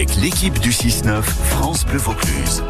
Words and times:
avec 0.00 0.16
l'équipe 0.16 0.58
du 0.60 0.70
6-9 0.70 1.20
France 1.20 1.84
Bleu 1.84 1.98
Vaucluse. 1.98 2.64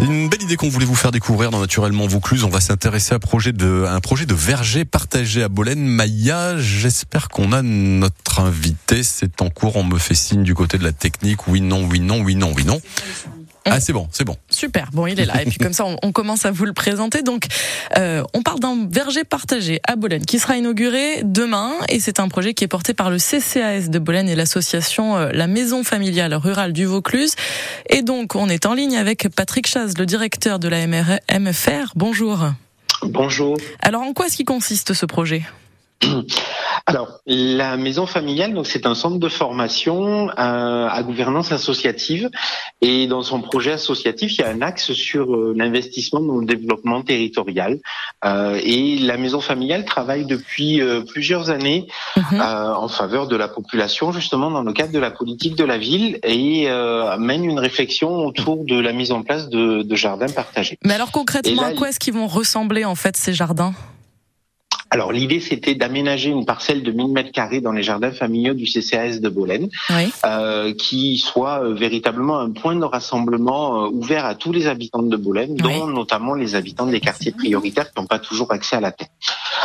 Une 0.00 0.30
belle 0.30 0.40
idée 0.40 0.56
qu'on 0.56 0.70
voulait 0.70 0.86
vous 0.86 0.94
faire 0.94 1.10
découvrir 1.10 1.50
dans 1.50 1.60
Naturellement 1.60 2.06
Vaucluse. 2.06 2.42
On 2.42 2.48
va 2.48 2.62
s'intéresser 2.62 3.12
à, 3.12 3.16
un 3.16 3.20
projet 3.20 3.52
de 3.52 4.34
verger 4.34 4.86
partagé 4.86 5.42
à 5.42 5.50
Bolène. 5.50 5.86
Maya, 5.86 6.56
j'espère 6.56 7.28
qu'on 7.28 7.52
a 7.52 7.60
notre 7.60 8.40
invité. 8.40 9.02
C'est 9.02 9.42
en 9.42 9.50
cours. 9.50 9.76
On 9.76 9.84
me 9.84 9.98
fait 9.98 10.14
signe 10.14 10.42
du 10.42 10.54
côté 10.54 10.78
de 10.78 10.84
la 10.84 10.92
technique. 10.92 11.46
Oui, 11.48 11.60
non, 11.60 11.86
oui, 11.86 12.00
non, 12.00 12.22
oui, 12.22 12.34
non, 12.34 12.50
oui, 12.56 12.64
non. 12.64 12.80
Ah, 13.66 13.80
c'est 13.80 13.92
bon, 13.92 14.08
c'est 14.10 14.24
bon. 14.24 14.36
Super. 14.48 14.88
Bon, 14.92 15.06
il 15.06 15.20
est 15.20 15.26
là. 15.26 15.42
Et 15.42 15.46
puis 15.46 15.58
comme 15.60 15.72
ça, 15.72 15.84
on, 15.84 15.96
on 16.02 16.12
commence 16.12 16.46
à 16.46 16.50
vous 16.50 16.64
le 16.64 16.72
présenter. 16.72 17.22
Donc, 17.22 17.44
euh, 17.98 18.22
on 18.34 18.42
parle 18.42 18.60
d'un 18.60 18.86
verger 18.90 19.24
partagé 19.24 19.80
à 19.86 19.96
Bolène 19.96 20.24
qui 20.24 20.38
sera 20.38 20.56
inauguré 20.56 21.22
demain. 21.24 21.72
Et 21.88 22.00
c'est 22.00 22.20
un 22.20 22.28
projet 22.28 22.54
qui 22.54 22.64
est 22.64 22.68
porté 22.68 22.94
par 22.94 23.10
le 23.10 23.18
CCAS 23.18 23.88
de 23.88 23.98
Bolène 23.98 24.28
et 24.28 24.34
l'association 24.34 25.16
euh, 25.16 25.30
La 25.32 25.46
Maison 25.46 25.84
Familiale 25.84 26.34
Rurale 26.34 26.72
du 26.72 26.86
Vaucluse. 26.86 27.34
Et 27.88 28.02
donc, 28.02 28.34
on 28.34 28.48
est 28.48 28.66
en 28.66 28.74
ligne 28.74 28.96
avec 28.96 29.28
Patrick 29.28 29.66
Chaz, 29.66 29.94
le 29.98 30.06
directeur 30.06 30.58
de 30.58 30.68
la 30.68 30.86
MR 30.86 31.18
MFR. 31.30 31.92
Bonjour. 31.94 32.46
Bonjour. 33.02 33.56
Alors, 33.80 34.02
en 34.02 34.12
quoi 34.12 34.26
est-ce 34.26 34.36
qui 34.36 34.44
consiste 34.44 34.94
ce 34.94 35.06
projet? 35.06 35.42
Alors, 36.86 37.20
la 37.26 37.76
maison 37.76 38.06
familiale, 38.06 38.54
donc 38.54 38.66
c'est 38.66 38.86
un 38.86 38.94
centre 38.94 39.18
de 39.18 39.28
formation 39.28 40.28
euh, 40.30 40.88
à 40.88 41.02
gouvernance 41.02 41.52
associative, 41.52 42.30
et 42.80 43.06
dans 43.06 43.22
son 43.22 43.40
projet 43.40 43.72
associatif, 43.72 44.32
il 44.38 44.40
y 44.40 44.44
a 44.44 44.48
un 44.48 44.62
axe 44.62 44.92
sur 44.92 45.34
euh, 45.34 45.54
l'investissement 45.56 46.20
dans 46.20 46.38
le 46.38 46.46
développement 46.46 47.02
territorial. 47.02 47.78
Euh, 48.24 48.58
et 48.62 48.98
la 48.98 49.18
maison 49.18 49.40
familiale 49.40 49.84
travaille 49.84 50.24
depuis 50.24 50.80
euh, 50.80 51.02
plusieurs 51.02 51.50
années 51.50 51.86
Mhm. 52.16 52.40
euh, 52.40 52.74
en 52.74 52.88
faveur 52.88 53.28
de 53.28 53.36
la 53.36 53.48
population, 53.48 54.10
justement 54.12 54.50
dans 54.50 54.62
le 54.62 54.72
cadre 54.72 54.92
de 54.92 54.98
la 54.98 55.10
politique 55.10 55.54
de 55.56 55.64
la 55.64 55.78
ville, 55.78 56.18
et 56.24 56.66
euh, 56.68 57.16
mène 57.18 57.44
une 57.44 57.58
réflexion 57.58 58.10
autour 58.26 58.64
de 58.64 58.78
la 58.78 58.92
mise 58.92 59.12
en 59.12 59.22
place 59.22 59.48
de, 59.48 59.82
de 59.82 59.96
jardins 59.96 60.26
partagés. 60.28 60.78
Mais 60.84 60.94
alors 60.94 61.12
concrètement, 61.12 61.62
là, 61.62 61.68
à 61.68 61.72
quoi 61.72 61.88
est-ce 61.90 62.00
qu'ils 62.00 62.14
vont 62.14 62.26
ressembler 62.26 62.84
en 62.84 62.94
fait 62.94 63.16
ces 63.16 63.32
jardins? 63.32 63.74
Alors 64.90 65.12
l'idée, 65.12 65.40
c'était 65.40 65.74
d'aménager 65.74 66.30
une 66.30 66.44
parcelle 66.44 66.82
de 66.82 66.90
1000 66.90 67.08
mètres 67.12 67.32
carrés 67.32 67.60
dans 67.60 67.72
les 67.72 67.82
jardins 67.82 68.10
familiaux 68.10 68.54
du 68.54 68.64
CCAS 68.64 69.20
de 69.20 69.28
Bolène. 69.28 69.68
Oui. 69.90 70.12
euh, 70.24 70.72
qui 70.74 71.18
soit 71.18 71.62
euh, 71.64 71.74
véritablement 71.74 72.38
un 72.40 72.50
point 72.50 72.74
de 72.76 72.84
rassemblement 72.84 73.84
euh, 73.84 73.88
ouvert 73.90 74.24
à 74.26 74.34
tous 74.34 74.52
les 74.52 74.66
habitants 74.66 75.02
de 75.02 75.16
Bolène, 75.16 75.54
dont 75.56 75.86
notamment 75.86 76.34
les 76.34 76.54
habitants 76.54 76.86
des 76.86 77.00
quartiers 77.00 77.32
prioritaires 77.32 77.92
qui 77.92 78.00
n'ont 78.00 78.06
pas 78.06 78.18
toujours 78.18 78.52
accès 78.52 78.76
à 78.76 78.80
la 78.80 78.92
terre. 78.92 79.08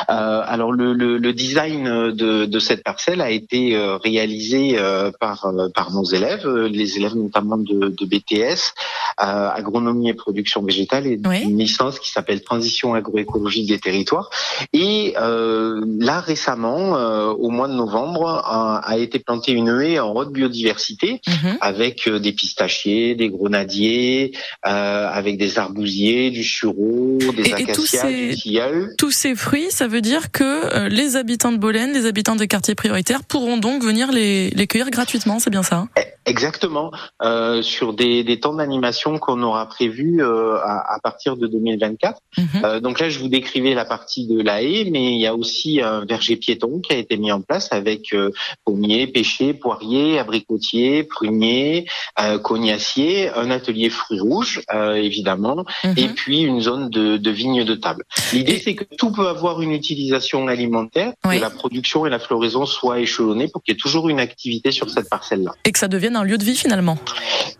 Euh, 0.10 0.42
alors 0.46 0.72
le, 0.72 0.94
le, 0.94 1.18
le 1.18 1.34
design 1.34 2.12
de, 2.12 2.46
de 2.46 2.60
cette 2.60 2.84
parcelle 2.84 3.22
a 3.22 3.32
été 3.32 3.76
euh, 3.76 3.98
réalisé 3.98 4.78
euh, 4.78 5.12
par, 5.20 5.46
euh, 5.46 5.70
par 5.74 5.92
nos 5.92 6.04
élèves, 6.04 6.46
euh, 6.46 6.68
les 6.68 6.98
élèves 6.98 7.16
notamment 7.16 7.58
de, 7.58 7.90
de 7.98 8.06
BTS, 8.06 8.74
agronomie 9.18 10.10
et 10.10 10.14
production 10.14 10.62
végétale, 10.62 11.08
et 11.08 11.20
Oui. 11.26 11.42
une 11.44 11.58
licence 11.58 12.00
qui 12.00 12.12
s'appelle 12.12 12.42
transition 12.44 12.94
agroécologique 12.94 13.68
des 13.68 13.80
territoires. 13.80 14.30
Et 14.74 15.14
euh, 15.20 15.84
là 16.00 16.20
récemment, 16.20 16.98
euh, 16.98 17.28
au 17.28 17.50
mois 17.50 17.68
de 17.68 17.74
novembre, 17.74 18.28
a, 18.28 18.78
a 18.84 18.98
été 18.98 19.20
plantée 19.20 19.52
une 19.54 19.70
haie 19.82 20.00
en 20.00 20.14
haute 20.16 20.32
biodiversité 20.32 21.22
Mhm. 21.28 21.58
avec 21.62 22.08
euh, 22.08 22.20
des 22.20 22.32
pistachiers, 22.34 23.16
des 23.16 23.30
grenadiers, 23.30 24.32
euh, 24.68 25.08
avec 25.10 25.38
des 25.38 25.58
arbousiers, 25.60 26.32
du 26.32 26.44
sureau, 26.44 27.18
des 27.36 27.44
Et- 27.44 27.62
et 27.62 27.66
tous 27.74 27.94
acacias, 27.96 28.02
ces- 28.02 28.28
du 28.30 28.36
tilleul. 28.36 28.94
Tous 28.98 29.12
ces 29.12 29.36
fruits, 29.36 29.68
ça 29.70 29.88
veut 29.88 30.02
dire 30.02 30.32
que 30.32 30.44
euh, 30.44 30.90
les 30.90 31.16
habitants 31.16 31.52
de 31.52 31.58
Bolène, 31.58 31.94
les 31.94 32.06
habitants 32.06 32.36
des 32.36 32.48
quartiers 32.48 32.76
prioritaires 32.76 33.24
pourront 33.24 33.58
donc 33.58 33.84
venir 33.84 34.12
les, 34.12 34.50
les 34.50 34.68
cueillir 34.68 34.90
gratuitement, 34.90 35.40
c'est 35.40 35.50
bien 35.50 35.64
ça 35.64 35.78
hein? 35.78 35.90
Exactement, 36.26 36.92
euh, 37.22 37.62
sur 37.62 37.94
des, 37.94 38.24
des 38.24 38.40
temps 38.40 38.54
d'animation 38.54 39.18
qu'on 39.20 39.42
aura 39.44 39.68
prévus 39.68 40.22
euh, 40.22 40.58
à, 40.64 40.96
à 40.96 41.00
partir 41.00 41.38
de 41.38 41.48
2024. 41.48 42.20
Mhm. 42.38 42.46
Euh, 42.64 42.80
donc 42.80 43.00
là, 43.00 43.10
je 43.10 43.20
vous 43.20 43.28
décrivais 43.28 43.74
la 43.74 43.86
partie 43.86 44.28
de 44.28 44.42
la 44.42 44.62
haie, 44.64 44.88
mais 44.92 45.14
il 45.14 45.20
y 45.20 45.28
a 45.28 45.36
aussi 45.36 45.82
un 45.82 46.04
verger 46.06 46.36
piéton 46.36 46.80
qui 46.80 46.94
a 46.94 46.98
été 46.98 47.18
mis 47.18 47.32
en 47.32 47.42
place 47.42 47.70
avec 47.72 48.14
euh, 48.14 48.32
pommiers, 48.66 49.08
pêchers, 49.08 49.54
poiriers, 49.54 50.18
abricotiers, 50.20 51.04
pruniers, 51.04 51.86
euh, 52.20 52.40
cognaciers, 52.40 53.30
un 53.36 53.52
atelier 53.52 53.90
fruits 53.90 54.20
rouges, 54.20 54.62
euh, 54.74 54.96
évidemment, 54.96 55.66
Mhm. 55.84 55.94
et 55.98 56.08
puis 56.10 56.42
une 56.42 56.62
zone 56.62 56.90
de, 56.90 57.18
de 57.18 57.32
vignes 57.32 57.64
de 57.64 57.76
table. 57.76 58.04
L'idée, 58.34 58.60
c'est 58.60 58.76
que 58.76 58.84
tout 58.98 59.12
peut 59.12 59.28
avoir 59.28 59.62
une 59.62 59.72
utilisation 59.72 60.48
alimentaire, 60.48 61.14
Oui. 61.26 61.38
que 61.38 61.42
la 61.42 61.50
production 61.50 62.06
et 62.06 62.10
la 62.10 62.20
floraison 62.20 62.66
soient 62.66 63.00
échelonnées 63.00 63.48
pour 63.48 63.62
qu'il 63.64 63.74
y 63.74 63.78
ait 63.78 63.80
toujours 63.80 64.10
une 64.10 64.20
activité 64.20 64.72
sur 64.72 64.90
cette 64.90 65.10
parcelle-là 65.10 65.52
Et 65.66 65.72
que 65.72 65.80
ça 65.80 65.88
un 66.16 66.24
lieu 66.24 66.38
de 66.38 66.44
vie 66.44 66.56
finalement. 66.56 66.98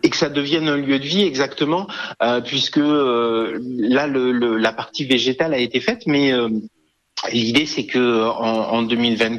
et 0.02 0.10
que 0.10 0.16
ça 0.16 0.28
devienne 0.28 0.68
un 0.68 0.76
lieu 0.76 0.98
de 0.98 1.04
vie 1.04 1.22
exactement, 1.22 1.86
euh, 2.22 2.40
puisque 2.40 2.78
euh, 2.78 3.58
là 3.78 4.06
la 4.06 4.72
partie 4.72 5.04
végétale 5.04 5.54
a 5.54 5.58
été 5.58 5.80
faite, 5.80 6.02
mais 6.06 6.32
euh, 6.32 6.48
l'idée 7.32 7.66
c'est 7.66 7.86
que 7.86 8.24
en 8.24 8.82
2024 8.82 9.38